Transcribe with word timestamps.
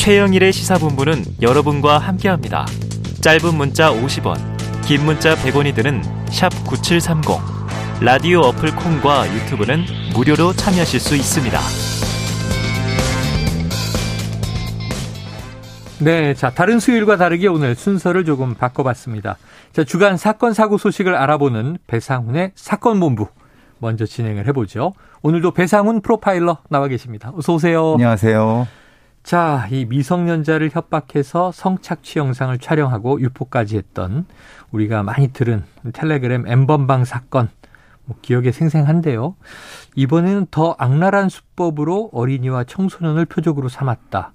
최영일의 0.00 0.54
시사본부는 0.54 1.24
여러분과 1.42 1.98
함께합니다. 1.98 2.64
짧은 3.20 3.54
문자 3.54 3.92
50원, 3.92 4.34
긴 4.86 5.04
문자 5.04 5.34
100원이 5.34 5.74
드는 5.74 6.00
9730. 6.66 7.38
라디오 8.00 8.40
어플 8.40 8.76
콩과 8.76 9.30
유튜브는 9.30 9.84
무료로 10.14 10.54
참여하실 10.54 11.00
수 11.00 11.14
있습니다. 11.14 11.58
네, 16.02 16.32
자 16.32 16.48
다른 16.48 16.80
수요일과 16.80 17.18
다르게 17.18 17.48
오늘 17.48 17.74
순서를 17.74 18.24
조금 18.24 18.54
바꿔봤습니다. 18.54 19.36
자 19.74 19.84
주간 19.84 20.16
사건 20.16 20.54
사고 20.54 20.78
소식을 20.78 21.14
알아보는 21.14 21.76
배상훈의 21.86 22.52
사건 22.54 23.00
본부 23.00 23.28
먼저 23.76 24.06
진행을 24.06 24.46
해보죠. 24.46 24.94
오늘도 25.20 25.50
배상훈 25.50 26.00
프로파일러 26.00 26.60
나와 26.70 26.88
계십니다. 26.88 27.32
어서 27.36 27.52
오세요. 27.52 27.92
안녕하세요. 27.92 28.79
자, 29.22 29.68
이 29.70 29.84
미성년자를 29.84 30.70
협박해서 30.72 31.52
성착취 31.52 32.18
영상을 32.18 32.56
촬영하고 32.58 33.20
유포까지 33.20 33.76
했던 33.76 34.26
우리가 34.72 35.02
많이 35.02 35.28
들은 35.28 35.64
텔레그램 35.92 36.46
엠번방 36.46 37.04
사건. 37.04 37.48
뭐 38.04 38.16
기억에 38.22 38.50
생생한데요. 38.50 39.36
이번에는 39.94 40.46
더 40.50 40.74
악랄한 40.78 41.28
수법으로 41.28 42.10
어린이와 42.12 42.64
청소년을 42.64 43.26
표적으로 43.26 43.68
삼았다. 43.68 44.32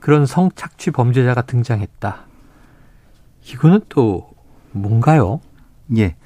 그런 0.00 0.26
성착취 0.26 0.90
범죄자가 0.90 1.42
등장했다. 1.42 2.26
이거는 3.52 3.80
또 3.88 4.28
뭔가요? 4.72 5.40
예. 5.96 6.16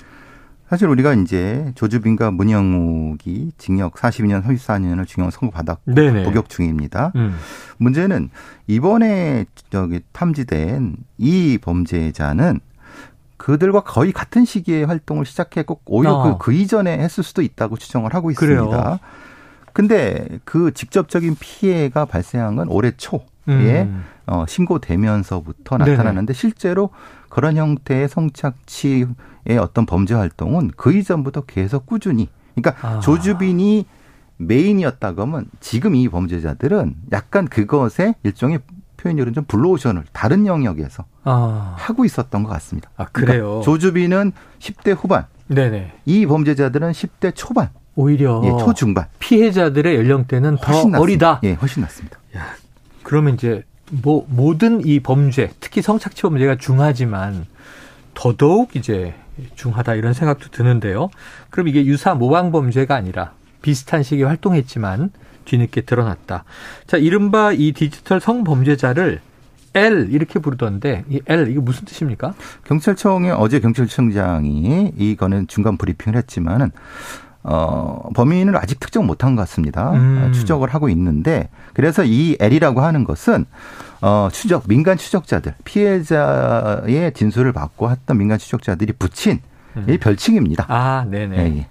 사실 0.70 0.86
우리가 0.86 1.14
이제 1.14 1.72
조주빈과 1.74 2.30
문영욱이 2.30 3.50
징역 3.58 3.94
42년, 3.94 4.44
34년을 4.44 5.04
중형 5.04 5.28
선고받았고 5.30 5.94
네네. 5.94 6.22
복역 6.22 6.48
중입니다. 6.48 7.10
음. 7.16 7.36
문제는 7.78 8.30
이번에 8.68 9.46
저기 9.70 10.00
탐지된 10.12 10.94
이 11.18 11.58
범죄자는 11.60 12.60
그들과 13.36 13.80
거의 13.80 14.12
같은 14.12 14.44
시기에 14.44 14.84
활동을 14.84 15.24
시작했고 15.24 15.80
오히려 15.86 16.12
어. 16.12 16.38
그, 16.38 16.44
그 16.44 16.52
이전에 16.52 16.98
했을 16.98 17.24
수도 17.24 17.42
있다고 17.42 17.76
추정을 17.76 18.14
하고 18.14 18.30
있습니다. 18.30 18.64
그래요. 18.64 18.98
근데 19.72 20.28
그 20.44 20.72
직접적인 20.72 21.34
피해가 21.40 22.04
발생한 22.04 22.54
건 22.54 22.68
올해 22.68 22.92
초에 22.96 23.18
음. 23.48 24.04
어, 24.26 24.44
신고되면서부터 24.46 25.78
나타나는데. 25.78 26.32
실제로 26.32 26.90
그런 27.30 27.56
형태의 27.56 28.08
성착취의 28.08 29.06
어떤 29.58 29.86
범죄 29.86 30.14
활동은 30.14 30.72
그 30.76 30.92
이전부터 30.92 31.42
계속 31.46 31.86
꾸준히 31.86 32.28
그러니까 32.54 32.86
아. 32.86 33.00
조주빈이 33.00 33.86
메인이었다고 34.36 35.22
하면 35.22 35.46
지금 35.60 35.94
이 35.94 36.08
범죄자들은 36.08 36.96
약간 37.12 37.46
그것에 37.46 38.14
일종의 38.22 38.60
표현력은 38.96 39.32
좀 39.32 39.44
블루오션을 39.44 40.04
다른 40.12 40.46
영역에서 40.46 41.04
아. 41.24 41.74
하고 41.78 42.04
있었던 42.04 42.42
것 42.42 42.50
같습니다. 42.50 42.90
아, 42.96 43.06
그래요? 43.06 43.44
그러니까 43.44 43.64
조주빈은 43.64 44.32
10대 44.58 44.96
후반. 44.98 45.26
네네. 45.48 45.92
이 46.04 46.26
범죄자들은 46.26 46.92
10대 46.92 47.32
초반. 47.34 47.70
오히려 47.96 48.40
예, 48.44 48.50
초중반. 48.64 49.06
피해자들의 49.18 49.96
연령대는 49.96 50.58
더 50.62 50.98
어리다. 50.98 51.40
예, 51.44 51.54
훨씬 51.54 51.82
낮습니다. 51.82 52.18
야, 52.36 52.46
그러면 53.02 53.34
이제 53.34 53.64
뭐 53.90 54.26
모든 54.28 54.86
이 54.86 55.00
범죄, 55.00 55.50
특히 55.60 55.82
성착취 55.82 56.22
범죄가 56.22 56.56
중하지만 56.56 57.46
더더욱 58.14 58.76
이제 58.76 59.14
중하다 59.54 59.94
이런 59.94 60.12
생각도 60.12 60.50
드는데요. 60.50 61.10
그럼 61.50 61.68
이게 61.68 61.84
유사 61.86 62.14
모방 62.14 62.52
범죄가 62.52 62.94
아니라 62.94 63.32
비슷한 63.62 64.02
시기에 64.02 64.24
활동했지만 64.24 65.10
뒤늦게 65.44 65.82
드러났다. 65.82 66.44
자, 66.86 66.96
이른바 66.96 67.52
이 67.52 67.72
디지털 67.72 68.20
성범죄자를 68.20 69.20
L 69.74 70.08
이렇게 70.10 70.38
부르던데 70.38 71.04
이 71.08 71.20
L 71.26 71.48
이게 71.48 71.60
무슨 71.60 71.84
뜻입니까? 71.84 72.34
경찰청에 72.64 73.30
어제 73.30 73.60
경찰청장이 73.60 74.92
이거는 74.96 75.46
중간 75.46 75.76
브리핑을 75.76 76.18
했지만은 76.18 76.72
어, 77.42 78.10
범인을 78.14 78.56
아직 78.56 78.80
특정 78.80 79.06
못한 79.06 79.34
것 79.34 79.42
같습니다. 79.42 79.92
음. 79.92 80.30
추적을 80.34 80.68
하고 80.74 80.88
있는데 80.90 81.48
그래서 81.72 82.04
이 82.04 82.36
L이라고 82.38 82.80
하는 82.82 83.04
것은 83.04 83.46
어, 84.02 84.28
추적 84.32 84.64
민간 84.66 84.96
추적자들 84.96 85.54
피해자의 85.64 87.12
진술을 87.14 87.52
받고 87.52 87.90
했던 87.90 88.18
민간 88.18 88.38
추적자들이 88.38 88.92
붙인 88.94 89.40
음. 89.76 89.86
이 89.88 89.98
별칭입니다. 89.98 90.66
아, 90.68 91.06
네네. 91.08 91.36
예, 91.38 91.56
예. 91.58 91.68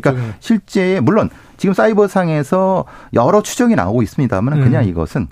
그러니까 0.00 0.34
실제 0.40 1.00
물론 1.00 1.30
지금 1.56 1.74
사이버상에서 1.74 2.84
여러 3.12 3.42
추정이 3.42 3.74
나오고 3.76 4.02
있습니다만 4.02 4.54
음. 4.54 4.64
그냥 4.64 4.84
이것은 4.86 5.28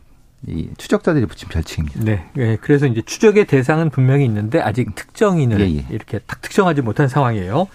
이 0.46 0.68
추적자들이 0.76 1.26
붙인 1.26 1.48
별칭입니다. 1.48 2.00
네. 2.04 2.24
네. 2.34 2.56
그래서 2.60 2.86
이제 2.86 3.00
추적의 3.02 3.46
대상은 3.46 3.90
분명히 3.90 4.24
있는데 4.24 4.60
아직 4.60 4.94
특정인을 4.94 5.60
예, 5.60 5.76
예. 5.76 5.86
이렇게 5.90 6.18
딱 6.20 6.40
특정하지 6.40 6.82
못한 6.82 7.08
상황이에요. 7.08 7.68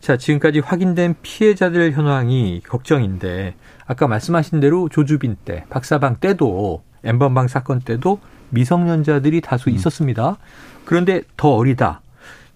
자, 0.00 0.16
지금까지 0.16 0.60
확인된 0.60 1.14
피해자들 1.22 1.92
현황이 1.92 2.62
걱정인데 2.66 3.54
아까 3.86 4.08
말씀하신 4.08 4.60
대로 4.60 4.88
조주빈 4.88 5.36
때, 5.44 5.64
박사방 5.68 6.16
때도 6.16 6.82
엠번방 7.04 7.48
사건 7.48 7.80
때도 7.80 8.18
미성년자들이 8.50 9.42
다수 9.42 9.68
음. 9.68 9.74
있었습니다. 9.74 10.38
그런데 10.84 11.22
더 11.36 11.50
어리다. 11.50 12.00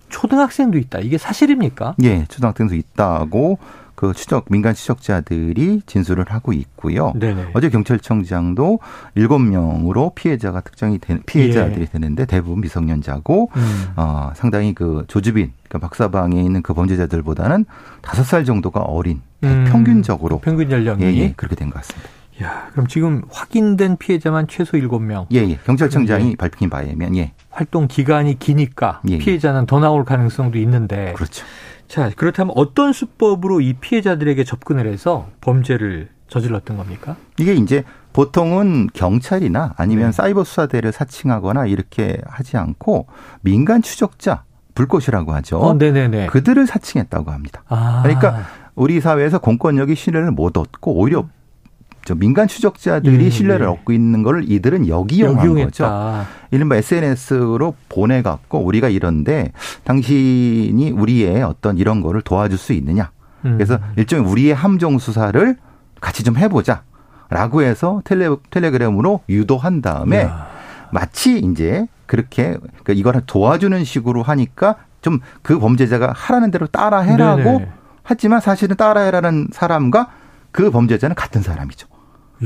초등학생도 0.08 0.78
있다. 0.78 1.00
이게 1.00 1.18
사실입니까? 1.18 1.96
예, 2.02 2.24
초등학생도 2.28 2.74
있다고 2.74 3.58
그 4.04 4.12
추적 4.12 4.44
민간 4.50 4.74
추적자들이 4.74 5.80
진술을 5.86 6.26
하고 6.28 6.52
있고요. 6.52 7.14
네네. 7.16 7.52
어제 7.54 7.70
경찰청장도 7.70 8.80
일곱 9.14 9.38
명으로 9.38 10.12
피해자가 10.14 10.60
특정이 10.60 10.98
되, 10.98 11.18
피해자들이 11.24 11.82
예. 11.82 11.86
되는데 11.86 12.26
대부분 12.26 12.60
미성년자고 12.60 13.50
음. 13.56 13.84
어, 13.96 14.30
상당히 14.34 14.74
그 14.74 15.04
조주빈 15.08 15.52
그 15.70 15.78
박사방에 15.78 16.38
있는 16.38 16.60
그 16.60 16.74
범죄자들보다는 16.74 17.64
다섯 18.02 18.24
살 18.24 18.44
정도가 18.44 18.80
어린 18.80 19.22
음. 19.42 19.64
평균적으로 19.70 20.40
평균 20.40 20.70
연령이 20.70 21.02
예, 21.04 21.14
예, 21.14 21.32
그렇게 21.34 21.56
된 21.56 21.70
것 21.70 21.76
같습니다. 21.76 22.10
야, 22.42 22.68
그럼 22.72 22.88
지금 22.88 23.22
확인된 23.30 23.96
피해자만 23.96 24.48
최소 24.48 24.76
일곱 24.76 24.98
명 25.00 25.24
예, 25.32 25.38
예. 25.38 25.58
경찰청장이 25.64 26.36
밝힌 26.36 26.68
바에 26.68 26.84
의하면 26.86 27.16
예. 27.16 27.32
활동 27.48 27.86
기간이 27.88 28.38
기니까 28.38 29.00
예, 29.08 29.14
예. 29.14 29.18
피해자는 29.18 29.64
더 29.64 29.78
나올 29.80 30.04
가능성도 30.04 30.58
있는데 30.58 31.14
그렇죠. 31.14 31.44
자, 31.88 32.10
그렇다면 32.16 32.52
어떤 32.56 32.92
수법으로 32.92 33.60
이 33.60 33.74
피해자들에게 33.74 34.42
접근을 34.44 34.86
해서 34.86 35.28
범죄를 35.40 36.08
저질렀던 36.28 36.76
겁니까? 36.76 37.16
이게 37.38 37.54
이제 37.54 37.84
보통은 38.12 38.88
경찰이나 38.92 39.74
아니면 39.76 40.06
네. 40.06 40.12
사이버 40.12 40.44
수사대를 40.44 40.92
사칭하거나 40.92 41.66
이렇게 41.66 42.20
하지 42.26 42.56
않고 42.56 43.06
민간 43.42 43.82
추적자 43.82 44.44
불꽃이라고 44.74 45.32
하죠. 45.34 45.58
어, 45.58 45.74
네네네. 45.74 46.26
그들을 46.28 46.66
사칭했다고 46.66 47.30
합니다. 47.30 47.62
아. 47.68 48.00
그러니까 48.02 48.44
우리 48.74 49.00
사회에서 49.00 49.38
공권력이 49.38 49.94
신뢰를 49.94 50.30
못 50.30 50.56
얻고 50.56 50.94
오히려 50.94 51.28
저 52.04 52.14
민간 52.14 52.46
추적자들이 52.46 53.24
예, 53.24 53.30
신뢰를 53.30 53.66
예. 53.66 53.70
얻고 53.70 53.92
있는 53.92 54.22
거를 54.22 54.50
이들은 54.50 54.88
역이용한 54.88 55.54
거죠. 55.54 56.26
이른바 56.50 56.76
SNS로 56.76 57.74
보내갖고 57.88 58.58
우리가 58.58 58.88
이런데 58.88 59.52
당신이 59.84 60.90
우리의 60.90 61.42
어떤 61.42 61.78
이런 61.78 62.00
거를 62.00 62.20
도와줄 62.20 62.58
수 62.58 62.72
있느냐. 62.74 63.10
음. 63.44 63.54
그래서 63.54 63.78
일종의 63.96 64.30
우리의 64.30 64.54
함정 64.54 64.98
수사를 64.98 65.56
같이 66.00 66.22
좀 66.22 66.36
해보자. 66.36 66.82
라고 67.30 67.62
해서 67.62 68.02
텔레, 68.04 68.28
텔레그램으로 68.50 69.20
유도한 69.28 69.80
다음에 69.80 70.22
야. 70.22 70.46
마치 70.92 71.38
이제 71.38 71.86
그렇게 72.06 72.58
그러니까 72.58 72.92
이걸 72.92 73.22
도와주는 73.26 73.82
식으로 73.82 74.22
하니까 74.22 74.76
좀 75.00 75.20
그 75.42 75.58
범죄자가 75.58 76.12
하라는 76.14 76.50
대로 76.50 76.66
따라해라고 76.66 77.42
네네. 77.42 77.72
하지만 78.02 78.40
사실은 78.40 78.76
따라해라는 78.76 79.48
사람과 79.52 80.10
그 80.50 80.70
범죄자는 80.70 81.14
같은 81.14 81.42
사람이죠. 81.42 81.86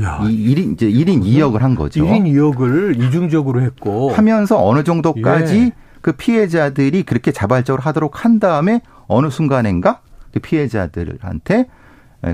야. 0.01 0.19
이 0.23 0.55
1인 0.55 0.73
이제 0.73 0.89
1인 0.89 1.23
2역을 1.23 1.59
한 1.59 1.75
거죠. 1.75 2.03
1인 2.05 2.23
2역을 2.25 3.01
이중적으로 3.01 3.61
했고 3.61 4.11
하면서 4.11 4.63
어느 4.63 4.83
정도까지 4.83 5.57
예. 5.57 5.71
그 6.01 6.13
피해자들이 6.13 7.03
그렇게 7.03 7.31
자발적으로 7.31 7.81
하도록 7.83 8.23
한 8.23 8.39
다음에 8.39 8.81
어느 9.07 9.29
순간인가 9.29 10.01
그 10.31 10.39
피해자들한테 10.39 11.65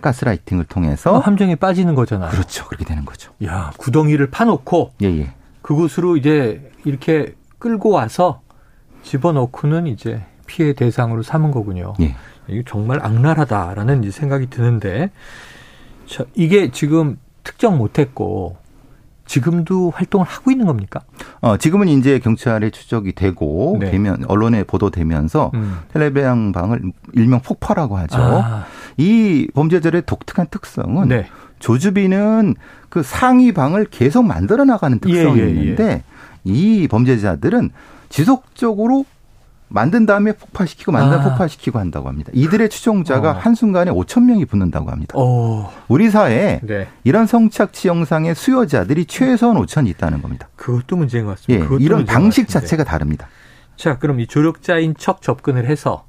가스라이팅을 0.02 0.66
통해서 0.66 1.14
어, 1.14 1.20
함정에 1.20 1.56
빠지는 1.56 1.96
거잖아요. 1.96 2.32
그렇죠. 2.32 2.66
그렇게 2.66 2.86
되는 2.86 3.06
거죠. 3.06 3.32
야, 3.44 3.72
구덩이를 3.78 4.30
파놓고 4.32 4.92
예, 5.04 5.08
예. 5.08 5.34
그곳으로 5.62 6.18
이제 6.18 6.70
이렇게 6.84 7.36
끌고 7.60 7.90
와서 7.90 8.42
집어넣고는 9.04 9.88
이제 9.88 10.24
피해 10.48 10.74
대상으로 10.74 11.24
삼은 11.24 11.52
거군요. 11.52 11.94
예. 12.02 12.16
이게 12.48 12.64
정말 12.68 13.04
악랄하다라는 13.04 14.12
생각이 14.12 14.50
드는데 14.50 15.12
자, 16.08 16.26
이게 16.36 16.70
지금 16.72 17.18
특정 17.46 17.78
못했고 17.78 18.58
지금도 19.26 19.92
활동을 19.96 20.26
하고 20.26 20.52
있는 20.52 20.66
겁니까? 20.66 21.02
어, 21.42 21.58
지금은 21.58 21.88
이제 21.88 22.20
경찰에 22.20 22.70
추적이 22.70 23.14
되고 23.14 23.78
네. 23.80 23.92
되면 23.92 24.24
언론에 24.28 24.64
보도되면서 24.64 25.52
음. 25.56 25.80
텔레비전 25.94 26.52
방을 26.52 26.82
일명 27.14 27.40
폭파라고 27.42 27.98
하죠. 28.00 28.18
아. 28.20 28.66
이 28.98 29.48
범죄자들의 29.54 30.04
독특한 30.06 30.48
특성은 30.52 31.08
네. 31.08 31.28
조주빈은 31.60 32.56
그 32.90 33.02
상위 33.02 33.52
방을 33.52 33.86
계속 33.86 34.24
만들어 34.26 34.64
나가는 34.66 35.00
특성이 35.00 35.40
예, 35.40 35.44
예, 35.44 35.48
예. 35.48 35.50
있는데 35.50 36.04
이 36.44 36.88
범죄자들은 36.88 37.72
지속적으로 38.10 39.06
만든 39.68 40.06
다음에 40.06 40.32
폭파시키고 40.32 40.92
만든 40.92 41.20
아. 41.20 41.24
폭파시키고 41.24 41.80
한다고 41.80 42.08
합니다. 42.08 42.32
이들의 42.34 42.70
추종자가 42.70 43.32
어. 43.32 43.34
한순간에 43.34 43.92
5천 43.92 44.24
명이 44.24 44.46
붙는다고 44.46 44.92
합니다. 44.92 45.18
오. 45.18 45.70
우리 45.88 46.10
사회에 46.10 46.62
네. 46.64 46.88
이런 47.04 47.26
성착취 47.26 47.88
영상의 47.88 48.36
수요자들이 48.36 49.06
최소한 49.06 49.58
5천 49.58 49.88
있다는 49.88 50.22
겁니다. 50.22 50.48
그것도 50.56 50.96
문제인 50.96 51.26
것 51.26 51.38
같습니다. 51.38 51.66
예, 51.66 51.78
이런 51.84 52.06
방식 52.06 52.48
자체가 52.48 52.84
다릅니다. 52.84 53.28
자, 53.76 53.98
그럼 53.98 54.20
이 54.20 54.28
조력자인 54.28 54.96
척 54.98 55.22
접근을 55.22 55.66
해서 55.66 56.06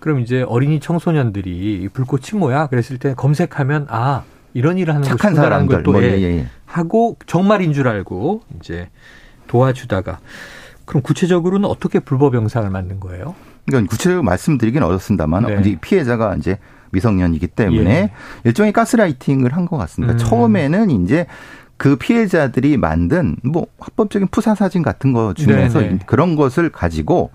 그럼 0.00 0.20
이제 0.20 0.42
어린이 0.42 0.78
청소년들이 0.78 1.88
불꽃이 1.92 2.38
뭐야? 2.38 2.68
그랬을 2.68 2.98
때 2.98 3.14
검색하면 3.14 3.86
아 3.88 4.22
이런 4.54 4.78
일을 4.78 4.94
하는 4.94 5.04
착한 5.04 5.34
사람들 5.34 5.82
또 5.82 5.92
뭐, 5.92 6.02
예, 6.02 6.20
예. 6.22 6.46
하고 6.66 7.16
정말인 7.26 7.72
줄 7.72 7.88
알고 7.88 8.42
이제 8.56 8.88
도와주다가 9.46 10.20
그럼 10.88 11.02
구체적으로는 11.02 11.68
어떻게 11.68 12.00
불법 12.00 12.34
영상을 12.34 12.68
만든 12.70 12.98
거예요? 12.98 13.34
그러니까 13.66 13.90
구체적으로 13.90 14.22
말씀드리긴 14.22 14.82
어렵습니다만 14.82 15.62
네. 15.62 15.76
피해자가 15.80 16.34
이제 16.36 16.58
미성년이기 16.92 17.48
때문에 17.48 17.90
예. 17.90 18.10
일종의 18.44 18.72
가스라이팅을 18.72 19.54
한 19.54 19.66
것 19.66 19.76
같습니다. 19.76 20.14
음. 20.14 20.18
처음에는 20.18 20.90
이제 20.90 21.26
그 21.76 21.96
피해자들이 21.96 22.78
만든 22.78 23.36
뭐 23.44 23.66
합법적인 23.78 24.28
푸사 24.30 24.54
사진 24.54 24.80
같은 24.82 25.12
거 25.12 25.34
중에서 25.34 25.80
네네. 25.80 25.92
네. 25.92 25.98
그런 26.06 26.36
것을 26.36 26.70
가지고 26.70 27.30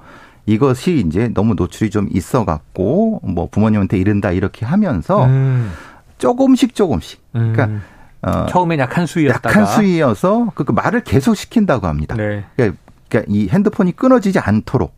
이것이 0.47 1.03
이제 1.05 1.29
너무 1.35 1.53
노출이 1.53 1.91
좀 1.91 2.07
있어 2.11 2.45
갖고 2.45 3.21
뭐 3.23 3.47
부모님한테 3.51 3.99
이른다 3.99 4.31
이렇게 4.31 4.65
하면서 4.65 5.25
음. 5.25 5.71
조금씩 6.17 6.73
조금씩 6.73 7.21
그러니까 7.31 7.65
음. 7.65 7.81
어, 8.23 8.47
처음엔 8.47 8.79
약한 8.79 9.05
수위였다가 9.05 9.49
약한 9.49 9.65
수위여서 9.67 10.53
그, 10.55 10.63
그 10.63 10.71
말을 10.71 11.01
계속 11.01 11.35
시킨다고 11.35 11.85
합니다. 11.87 12.15
네. 12.15 12.45
그러니까 12.55 12.81
그러니까 13.13 13.31
이 13.31 13.47
핸드폰이 13.49 13.91
끊어지지 13.91 14.39
않도록 14.39 14.95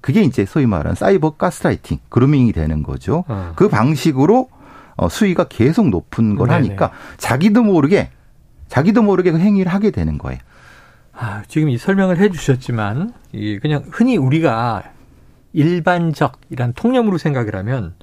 그게 0.00 0.22
이제 0.22 0.44
소위 0.44 0.66
말하는 0.66 0.94
사이버 0.94 1.30
가스라이팅, 1.30 1.98
그루밍이 2.08 2.52
되는 2.52 2.84
거죠. 2.84 3.24
어. 3.26 3.52
그 3.56 3.68
방식으로 3.68 4.48
어, 4.96 5.08
수위가 5.08 5.48
계속 5.48 5.88
높은 5.88 6.36
걸 6.36 6.46
네네. 6.46 6.68
하니까 6.68 6.92
자기도 7.16 7.64
모르게 7.64 8.10
자기도 8.68 9.02
모르게 9.02 9.32
그 9.32 9.38
행위를 9.38 9.72
하게 9.72 9.90
되는 9.90 10.16
거예요. 10.16 10.38
아, 11.12 11.42
지금 11.48 11.68
이 11.68 11.76
설명을 11.76 12.18
해 12.18 12.30
주셨지만 12.30 13.12
이 13.32 13.58
그냥 13.58 13.84
흔히 13.90 14.16
우리가 14.16 14.84
일반적이란 15.52 16.74
통념으로 16.74 17.18
생각을 17.18 17.56
하면 17.56 17.94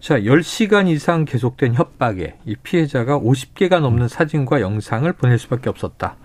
자, 0.00 0.18
10시간 0.18 0.88
이상 0.88 1.24
계속된 1.24 1.74
협박에 1.74 2.36
이 2.46 2.56
피해자가 2.56 3.18
50개가 3.18 3.80
넘는 3.80 4.08
사진과 4.08 4.60
영상을 4.60 5.10
보낼 5.12 5.38
수밖에 5.38 5.68
없었다. 5.68 6.16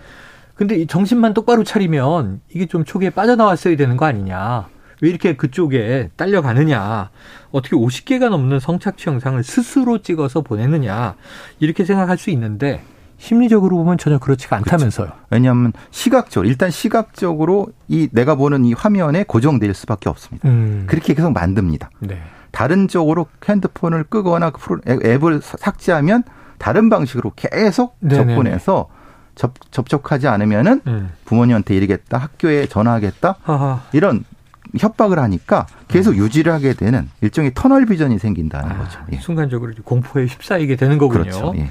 근데 0.56 0.76
이 0.76 0.88
정신만 0.88 1.34
똑바로 1.34 1.64
차리면 1.64 2.42
이게 2.50 2.66
좀 2.66 2.84
초기에 2.84 3.10
빠져나왔어야 3.10 3.76
되는 3.76 3.98
거 3.98 4.06
아니냐. 4.06 4.68
왜 5.02 5.10
이렇게 5.10 5.36
그쪽에 5.36 6.12
딸려가느냐. 6.16 7.10
어떻게 7.52 7.76
50개가 7.76 8.30
넘는 8.30 8.60
성착취 8.60 9.10
영상을 9.10 9.44
스스로 9.44 10.02
찍어서 10.02 10.42
보냈느냐. 10.42 11.16
이렇게 11.60 11.84
생각할 11.84 12.18
수 12.18 12.30
있는데 12.30 12.82
심리적으로 13.18 13.78
보면 13.78 13.98
전혀 13.98 14.20
그렇지가 14.20 14.58
않다면서요. 14.58 15.08
그렇죠. 15.08 15.26
왜냐하면 15.30 15.74
시각적으로 15.92 16.48
일단 16.48 16.72
시각적으로 16.72 17.68
이 17.88 18.08
내가 18.12 18.36
보는 18.36 18.66
이 18.66 18.74
화면에 18.74 19.24
고정될 19.24 19.74
수밖에 19.74 20.10
없습니다. 20.10 20.48
음. 20.50 20.86
그렇게 20.88 21.14
계속 21.14 21.32
만듭니다. 21.32 21.90
네. 22.00 22.22
다른 22.52 22.88
쪽으로 22.88 23.28
핸드폰을 23.48 24.04
끄거나 24.04 24.52
그 24.52 24.80
앱을 24.88 25.42
삭제하면 25.42 26.24
다른 26.60 26.90
방식으로 26.90 27.32
계속 27.36 27.98
네네네. 28.00 28.34
접근해서 28.36 28.88
접, 29.36 29.54
접촉하지 29.72 30.28
않으면은 30.28 30.82
음. 30.88 31.10
부모님한테 31.26 31.76
이르겠다, 31.76 32.18
학교에 32.18 32.68
전화하겠다 32.68 33.36
하하. 33.42 33.84
이런 33.94 34.24
협박을 34.78 35.20
하니까 35.20 35.68
계속 35.88 36.12
음. 36.12 36.18
유지를 36.18 36.52
하게 36.52 36.74
되는 36.74 37.10
일종의 37.22 37.52
터널 37.54 37.86
비전이 37.86 38.20
생긴다는 38.20 38.72
아, 38.72 38.78
거죠. 38.78 39.00
예. 39.12 39.18
순간적으로 39.18 39.74
공포에 39.84 40.26
휩싸이게 40.26 40.76
되는 40.76 40.98
거군요. 40.98 41.24
그렇죠. 41.24 41.54
예. 41.58 41.70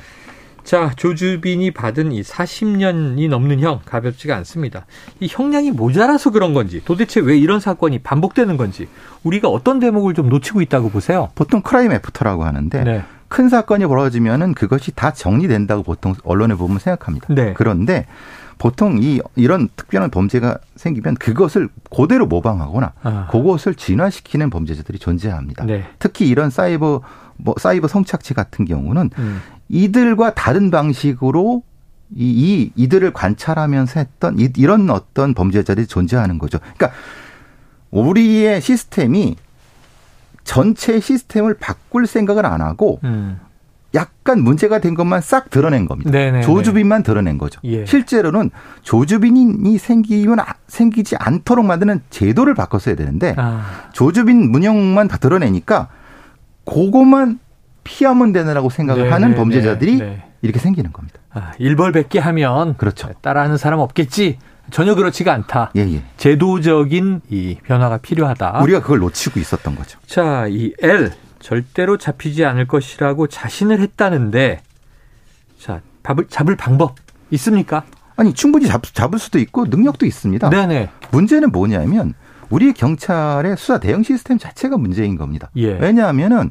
자, 0.64 0.93
조주빈이 0.97 1.73
받은 1.73 2.12
이 2.12 2.23
40년이 2.23 3.29
넘는 3.29 3.61
형 3.61 3.81
가볍지가 3.85 4.37
않습니다. 4.37 4.87
이 5.19 5.26
형량이 5.29 5.73
모자라서 5.73 6.31
그런 6.31 6.55
건지 6.55 6.81
도대체 6.85 7.20
왜 7.20 7.37
이런 7.37 7.59
사건이 7.59 7.99
반복되는 8.00 8.56
건지 8.56 8.87
우리가 9.25 9.49
어떤 9.49 9.81
대목을 9.81 10.14
좀 10.14 10.29
놓치고 10.29 10.62
있다고 10.62 10.91
보세요? 10.91 11.31
보통 11.35 11.62
crime 11.62 11.90
after라고 11.93 12.44
하는데 12.44 12.85
네. 12.85 13.05
큰 13.32 13.49
사건이 13.49 13.87
벌어지면은 13.87 14.52
그것이 14.52 14.93
다 14.93 15.14
정리된다고 15.14 15.82
보통 15.82 16.14
언론에 16.23 16.55
보면 16.55 16.79
생각합니다. 16.79 17.32
네. 17.32 17.55
그런데 17.55 18.05
보통 18.58 18.99
이 19.02 19.23
이런 19.37 19.70
특별한 19.75 20.11
범죄가 20.11 20.58
생기면 20.76 21.14
그것을 21.14 21.70
그대로 21.96 22.26
모방하거나 22.26 22.93
아. 23.02 23.29
그것을 23.31 23.75
진화시키는 23.75 24.50
범죄자들이 24.50 24.99
존재합니다. 24.99 25.64
네. 25.64 25.87
특히 25.99 26.29
이런 26.29 26.50
사이버 26.50 27.00
뭐 27.38 27.55
사이버 27.58 27.88
성착취 27.88 28.34
같은 28.34 28.67
경우는 28.67 29.08
음. 29.17 29.40
이들과 29.70 30.35
다른 30.35 30.70
방식으로 30.70 31.62
이, 32.14 32.25
이 32.25 32.73
이들을 32.76 33.14
관찰하면서 33.14 33.99
했던 33.99 34.38
이, 34.38 34.52
이런 34.58 34.90
어떤 34.90 35.32
범죄자들이 35.32 35.87
존재하는 35.87 36.37
거죠. 36.37 36.58
그러니까 36.58 36.90
우리의 37.90 38.61
시스템이 38.61 39.37
전체 40.44 41.00
시스템을 41.00 41.54
바꿀 41.54 42.06
생각을 42.06 42.46
안 42.46 42.60
하고 42.60 43.00
음. 43.04 43.38
약간 43.94 44.40
문제가 44.42 44.78
된 44.78 44.94
것만 44.94 45.20
싹 45.20 45.50
드러낸 45.50 45.86
겁니다. 45.86 46.10
네네네. 46.10 46.42
조주빈만 46.42 47.02
드러낸 47.02 47.36
거죠. 47.36 47.60
예. 47.64 47.84
실제로는 47.84 48.50
조주빈이 48.82 49.76
생기면 49.76 50.38
생기지 50.66 51.16
않도록 51.18 51.66
만드는 51.66 52.00
제도를 52.08 52.54
바꿨어야 52.54 52.94
되는데 52.94 53.34
아. 53.36 53.88
조주빈 53.92 54.50
문형만 54.50 55.08
다 55.08 55.18
드러내니까 55.18 55.88
그것만 56.64 57.38
피하면 57.84 58.32
되느라고 58.32 58.70
생각을 58.70 59.02
네네네. 59.02 59.12
하는 59.12 59.36
범죄자들이 59.36 59.98
네. 59.98 60.24
이렇게 60.40 60.58
생기는 60.58 60.92
겁니다. 60.92 61.18
아, 61.30 61.52
일벌백계 61.58 62.18
하면 62.18 62.76
그렇죠. 62.76 63.10
따라하는 63.20 63.56
사람 63.56 63.80
없겠지. 63.80 64.38
전혀 64.70 64.94
그렇지가 64.94 65.32
않다. 65.32 65.73
예, 65.76 65.81
예. 65.81 66.03
제도적인 66.17 67.23
이 67.31 67.59
변화가 67.64 67.99
필요하다. 67.99 68.61
우리가 68.62 68.81
그걸 68.81 69.00
놓치고 69.00 69.41
있었던 69.41 69.75
거죠. 69.75 69.99
자, 70.06 70.47
이 70.49 70.73
L 70.81 71.12
절대로 71.41 71.99
잡히지 71.99 72.44
않을 72.44 72.67
것이라고 72.67 73.26
자신을 73.26 73.81
했다는데 73.81 74.62
자, 75.59 75.81
잡을, 76.05 76.26
잡을 76.29 76.56
방법 76.56 76.97
있습니까? 77.31 77.85
아니, 78.16 78.33
충분히 78.35 78.66
잡, 78.66 78.83
잡을 78.95 79.19
수도 79.19 79.38
있고 79.38 79.66
능력도 79.66 80.07
있습니다. 80.07 80.50
네 80.50 80.66
네. 80.66 80.90
문제는 81.11 81.50
뭐냐면 81.50 82.14
우리 82.50 82.73
경찰의 82.73 83.57
수사 83.57 83.78
대응 83.78 84.02
시스템 84.02 84.38
자체가 84.38 84.76
문제인 84.76 85.16
겁니다. 85.16 85.50
예. 85.57 85.73
왜냐하면은 85.73 86.50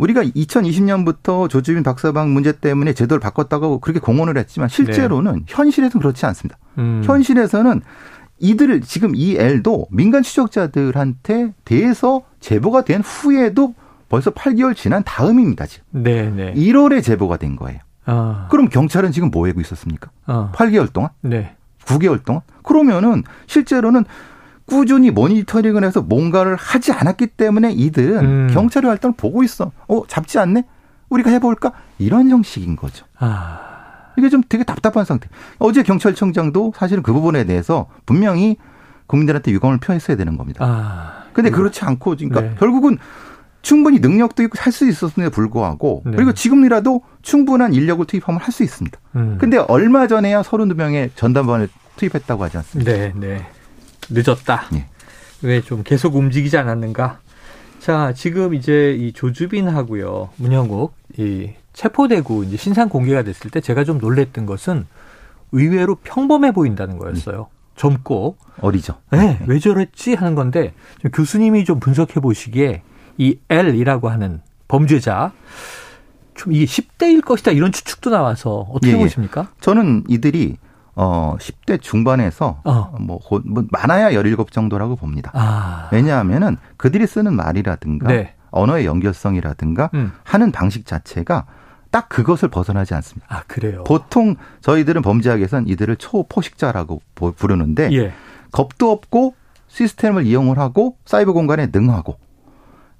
우리가 0.00 0.22
2020년부터 0.22 1.48
조주빈 1.48 1.82
박사방 1.82 2.32
문제 2.32 2.52
때문에 2.52 2.94
제도를 2.94 3.20
바꿨다고 3.20 3.80
그렇게 3.80 4.00
공언을 4.00 4.36
했지만 4.38 4.68
실제로는 4.68 5.32
네. 5.32 5.40
현실에서는 5.46 6.00
그렇지 6.00 6.24
않습니다. 6.26 6.58
음. 6.78 7.02
현실에서는 7.04 7.82
이들을 8.38 8.80
지금 8.80 9.14
이 9.14 9.36
L도 9.36 9.86
민간 9.90 10.22
추적자들한테 10.22 11.52
대해서 11.64 12.22
제보가 12.40 12.84
된 12.84 13.02
후에도 13.02 13.74
벌써 14.08 14.30
8개월 14.30 14.74
지난 14.74 15.04
다음입니다. 15.04 15.66
지금. 15.66 15.84
네, 15.90 16.30
네. 16.30 16.54
1월에 16.54 17.02
제보가 17.02 17.36
된 17.36 17.56
거예요. 17.56 17.78
아. 18.06 18.48
그럼 18.50 18.68
경찰은 18.68 19.12
지금 19.12 19.30
뭐 19.30 19.46
하고 19.46 19.60
있었습니까? 19.60 20.10
아. 20.24 20.50
8개월 20.54 20.92
동안? 20.92 21.10
네. 21.20 21.54
9개월 21.84 22.24
동안? 22.24 22.42
그러면은 22.62 23.22
실제로는 23.46 24.04
꾸준히 24.70 25.10
모니터링을 25.10 25.84
해서 25.84 26.00
뭔가를 26.00 26.56
하지 26.56 26.92
않았기 26.92 27.26
때문에 27.28 27.72
이들은 27.72 28.18
음. 28.24 28.48
경찰의 28.52 28.88
활동을 28.88 29.14
보고 29.16 29.42
있어. 29.42 29.72
어, 29.88 30.02
잡지 30.06 30.38
않네? 30.38 30.64
우리가 31.08 31.30
해볼까? 31.30 31.72
이런 31.98 32.30
형식인 32.30 32.76
거죠. 32.76 33.04
아. 33.18 33.60
이게 34.16 34.28
좀 34.28 34.42
되게 34.48 34.64
답답한 34.64 35.04
상태. 35.04 35.28
어제 35.58 35.82
경찰청장도 35.82 36.72
사실은 36.76 37.02
그 37.02 37.12
부분에 37.12 37.44
대해서 37.44 37.86
분명히 38.06 38.56
국민들한테 39.06 39.50
유감을 39.52 39.78
표했어야 39.78 40.16
되는 40.16 40.36
겁니다. 40.36 40.64
아. 40.64 41.24
근데 41.32 41.50
그렇지 41.50 41.84
않고, 41.84 42.16
그러니까 42.16 42.40
네. 42.40 42.54
결국은 42.58 42.98
충분히 43.62 43.98
능력도 43.98 44.42
있고 44.44 44.54
할 44.58 44.72
수 44.72 44.88
있었음에도 44.88 45.30
불구하고 45.30 46.02
네. 46.06 46.12
그리고 46.16 46.32
지금이라도 46.32 47.02
충분한 47.22 47.74
인력을 47.74 48.04
투입하면 48.06 48.40
할 48.40 48.52
수 48.52 48.62
있습니다. 48.62 48.98
음. 49.16 49.36
근데 49.40 49.58
얼마 49.58 50.06
전에야 50.06 50.42
32명의 50.42 51.10
전담반을 51.14 51.68
투입했다고 51.96 52.44
하지 52.44 52.56
않습니까? 52.58 52.90
네, 52.92 53.12
네. 53.16 53.46
늦었다. 54.10 54.64
예. 54.74 54.86
왜좀 55.42 55.82
계속 55.84 56.16
움직이지 56.16 56.56
않았는가? 56.58 57.20
자, 57.78 58.12
지금 58.14 58.54
이제 58.54 58.92
이 58.92 59.12
조주빈하고요, 59.12 60.30
문영국, 60.36 60.94
이 61.16 61.50
체포되고 61.72 62.44
이제 62.44 62.56
신상 62.56 62.88
공개가 62.88 63.22
됐을 63.22 63.50
때 63.50 63.60
제가 63.60 63.84
좀 63.84 63.98
놀랬던 63.98 64.44
것은 64.44 64.86
의외로 65.52 65.96
평범해 65.96 66.52
보인다는 66.52 66.98
거였어요. 66.98 67.48
음. 67.50 67.60
젊고. 67.76 68.36
어리죠. 68.60 68.96
네, 69.10 69.38
왜 69.46 69.58
저랬지 69.58 70.14
하는 70.14 70.34
건데 70.34 70.74
교수님이 71.14 71.64
좀 71.64 71.80
분석해 71.80 72.20
보시기에 72.20 72.82
이 73.16 73.38
L이라고 73.48 74.10
하는 74.10 74.42
범죄자 74.68 75.32
좀 76.34 76.52
이게 76.52 76.66
10대일 76.66 77.24
것이다 77.24 77.52
이런 77.52 77.72
추측도 77.72 78.10
나와서 78.10 78.66
어떻게 78.70 78.92
예, 78.92 78.98
예. 78.98 78.98
보십니까? 78.98 79.50
저는 79.60 80.04
이들이 80.08 80.58
어 81.02 81.34
10대 81.38 81.80
중반에서 81.80 82.60
어. 82.62 82.94
뭐, 83.00 83.20
뭐 83.46 83.64
많아야 83.70 84.12
17 84.12 84.36
정도라고 84.50 84.96
봅니다. 84.96 85.30
아. 85.32 85.88
왜냐하면은 85.92 86.58
그들이 86.76 87.06
쓰는 87.06 87.34
말이라든가 87.34 88.08
네. 88.08 88.34
언어의 88.50 88.84
연결성이라든가 88.84 89.88
음. 89.94 90.12
하는 90.24 90.52
방식 90.52 90.84
자체가 90.84 91.46
딱 91.90 92.10
그것을 92.10 92.50
벗어나지 92.50 92.92
않습니다. 92.92 93.26
아, 93.34 93.42
그래요? 93.46 93.82
보통 93.84 94.36
저희들은 94.60 95.00
범죄학에서는 95.00 95.68
이들을 95.68 95.96
초포식자라고 95.96 97.00
부르는데 97.14 97.90
예. 97.92 98.12
겁도 98.52 98.90
없고 98.90 99.34
시스템을 99.68 100.26
이용을 100.26 100.58
하고 100.58 100.98
사이버 101.06 101.32
공간에 101.32 101.68
능하고 101.72 102.18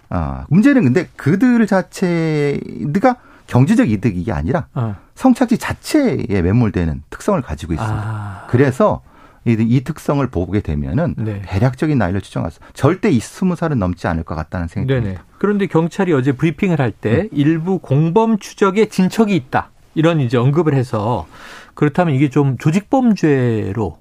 아, 0.08 0.46
문제는 0.48 0.84
근데 0.84 1.06
그들 1.16 1.66
자체가 1.66 3.16
경제적 3.50 3.90
이득이 3.90 4.30
아니라 4.30 4.68
어. 4.74 4.94
성착취 5.16 5.58
자체에 5.58 6.40
매몰되는 6.42 7.02
특성을 7.10 7.42
가지고 7.42 7.72
있습니다. 7.74 8.02
아. 8.02 8.46
그래서 8.48 9.02
이, 9.44 9.56
이, 9.58 9.82
특성을 9.82 10.24
보게 10.28 10.60
되면은 10.60 11.14
네. 11.18 11.42
대략적인 11.44 11.98
나이를 11.98 12.20
추정해서 12.20 12.60
절대 12.74 13.10
이 13.10 13.18
스무 13.18 13.56
살은 13.56 13.78
넘지 13.78 14.06
않을 14.06 14.22
것 14.22 14.34
같다는 14.36 14.68
생각이 14.68 14.92
네네. 14.92 15.02
듭니다. 15.02 15.24
그런데 15.38 15.66
경찰이 15.66 16.12
어제 16.12 16.32
브리핑을 16.32 16.80
할때 16.80 17.22
음. 17.22 17.28
일부 17.32 17.78
공범 17.78 18.38
추적에 18.38 18.86
진척이 18.86 19.34
있다 19.34 19.70
이런 19.94 20.20
이제 20.20 20.36
언급을 20.36 20.74
해서 20.74 21.26
그렇다면 21.74 22.14
이게 22.14 22.28
좀 22.30 22.56
조직 22.58 22.88
범죄로 22.88 23.98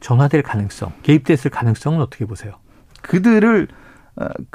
전화될 0.00 0.42
가능성, 0.42 0.92
개입됐을 1.02 1.50
가능성은 1.50 2.00
어떻게 2.00 2.26
보세요? 2.26 2.54
그들을 3.00 3.68
어, 3.70 3.83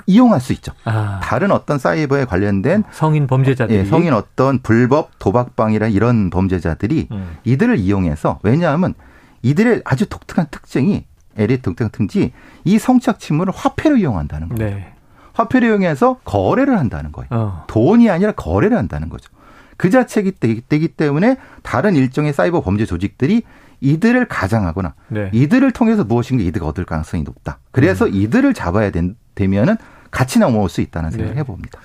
이용할 0.05 0.39
수 0.39 0.53
있죠. 0.53 0.71
아. 0.85 1.19
다른 1.21 1.51
어떤 1.51 1.77
사이버에 1.77 2.25
관련된 2.25 2.83
성인 2.91 3.27
범죄자들이 3.27 3.79
예, 3.79 3.85
성인 3.85 4.13
어떤 4.13 4.59
불법 4.59 5.19
도박방이라 5.19 5.87
이런 5.87 6.29
범죄자들이 6.29 7.07
음. 7.11 7.37
이들을 7.43 7.77
이용해서 7.77 8.39
왜냐하면 8.43 8.93
이들의 9.41 9.81
아주 9.85 10.07
독특한 10.07 10.47
특징이 10.49 11.05
에리 11.37 11.61
독특한 11.61 11.91
특징이 11.91 12.31
이 12.63 12.79
성착취물을 12.79 13.53
화폐로 13.55 13.97
이용한다는 13.97 14.49
거예요. 14.49 14.75
네. 14.75 14.93
화폐를 15.33 15.69
이용해서 15.69 16.19
거래를 16.25 16.77
한다는 16.77 17.11
거예요. 17.11 17.27
어. 17.31 17.63
돈이 17.67 18.09
아니라 18.09 18.31
거래를 18.33 18.77
한다는 18.77 19.09
거죠. 19.09 19.29
그 19.77 19.89
자체이기 19.89 20.89
때문에 20.97 21.37
다른 21.63 21.95
일종의 21.95 22.33
사이버 22.33 22.61
범죄 22.61 22.85
조직들이 22.85 23.43
이들을 23.81 24.27
가장하거나 24.27 24.93
네. 25.07 25.29
이들을 25.33 25.71
통해서 25.71 26.03
무엇인가 26.03 26.43
이득을 26.43 26.67
얻을 26.67 26.83
가능성이 26.83 27.23
높다. 27.23 27.59
그래서 27.71 28.05
음. 28.05 28.13
이들을 28.13 28.53
잡아야 28.53 28.91
된, 28.91 29.15
되면은 29.39 29.77
같이 30.11 30.39
넘어올 30.39 30.69
수 30.69 30.81
있다는 30.81 31.11
생각을 31.11 31.35
네. 31.35 31.39
해봅니다. 31.39 31.79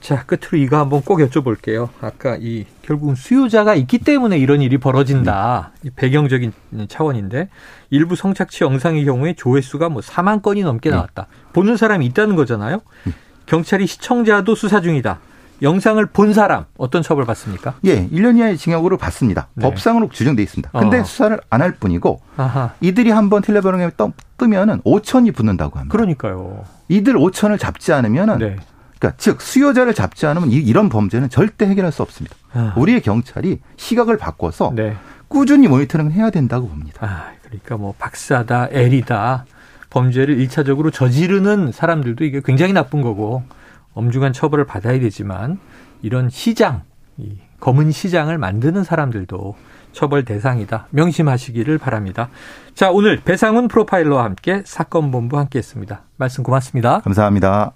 자, 0.00 0.22
끝으로 0.26 0.58
이거 0.58 0.78
한번 0.78 1.00
꼭 1.00 1.18
여쭤볼게요. 1.18 1.88
아까 2.00 2.36
이 2.38 2.66
결국은 2.82 3.14
수요자가 3.14 3.74
있기 3.74 3.98
때문에 3.98 4.38
이런 4.38 4.60
일이 4.60 4.76
벌어진다. 4.76 5.72
네. 5.80 5.90
배경적인 5.96 6.52
차원인데 6.88 7.48
일부 7.90 8.14
성착취 8.14 8.64
영상의 8.64 9.06
경우에 9.06 9.32
조회수가 9.34 9.88
뭐 9.88 10.02
4만 10.02 10.42
건이 10.42 10.62
넘게 10.62 10.90
네. 10.90 10.96
나왔다. 10.96 11.22
네. 11.30 11.52
보는 11.54 11.76
사람이 11.76 12.04
있다는 12.06 12.36
거잖아요. 12.36 12.82
네. 13.04 13.12
경찰이 13.46 13.86
시청자도 13.86 14.54
수사 14.54 14.80
중이다. 14.80 15.20
영상을 15.64 16.04
본 16.06 16.32
사람 16.32 16.66
어떤 16.76 17.02
처벌 17.02 17.24
받습니까? 17.24 17.74
예, 17.84 18.06
1년 18.08 18.36
이하의 18.38 18.56
징역으로 18.56 18.96
받습니다. 18.98 19.48
네. 19.54 19.62
법상으로 19.68 20.08
규정돼 20.08 20.42
있습니다. 20.42 20.70
근데 20.78 21.00
어. 21.00 21.04
수사를 21.04 21.40
안 21.50 21.60
할 21.62 21.72
뿐이고 21.72 22.20
아하. 22.36 22.72
이들이 22.80 23.10
한번 23.10 23.40
텔레비전에 23.42 23.90
뜨면은 24.36 24.80
5천이 24.82 25.34
붙는다고 25.34 25.78
합니다. 25.78 25.90
그러니까요. 25.92 26.64
이들 26.88 27.14
5천을 27.14 27.58
잡지 27.58 27.92
않으면은 27.92 28.38
네. 28.38 28.56
그러니까 28.98 29.16
즉 29.18 29.40
수요자를 29.40 29.94
잡지 29.94 30.26
않으면 30.26 30.50
이 30.50 30.72
런 30.72 30.88
범죄는 30.88 31.30
절대 31.30 31.66
해결할 31.66 31.90
수 31.92 32.02
없습니다. 32.02 32.36
아. 32.52 32.74
우리의 32.76 33.00
경찰이 33.00 33.60
시각을 33.76 34.18
바꿔서 34.18 34.72
네. 34.74 34.94
꾸준히 35.28 35.66
모니터링을 35.68 36.12
해야 36.12 36.30
된다고 36.30 36.68
봅니다. 36.68 36.98
아, 37.06 37.30
그러니까 37.42 37.76
뭐 37.76 37.94
박사다, 37.98 38.68
엘이다 38.70 39.46
범죄를 39.90 40.38
일차적으로 40.40 40.90
저지르는 40.90 41.72
사람들도 41.72 42.24
이게 42.24 42.40
굉장히 42.44 42.72
나쁜 42.72 43.00
거고 43.00 43.42
엄중한 43.94 44.32
처벌을 44.32 44.64
받아야 44.66 44.98
되지만 45.00 45.58
이런 46.02 46.28
시장, 46.28 46.82
이 47.16 47.38
검은 47.60 47.92
시장을 47.92 48.36
만드는 48.38 48.84
사람들도 48.84 49.56
처벌 49.92 50.24
대상이다. 50.24 50.88
명심하시기를 50.90 51.78
바랍니다. 51.78 52.28
자, 52.74 52.90
오늘 52.90 53.20
배상훈 53.20 53.68
프로파일러와 53.68 54.24
함께 54.24 54.62
사건 54.66 55.10
본부 55.10 55.38
함께 55.38 55.58
했습니다. 55.58 56.02
말씀 56.16 56.42
고맙습니다. 56.42 57.00
감사합니다. 57.00 57.72